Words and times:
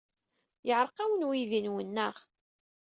Yeɛreq-awen 0.67 1.27
weydi-nwen, 1.29 1.89
naɣ? 1.95 2.15